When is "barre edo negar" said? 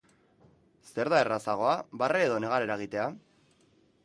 2.03-2.67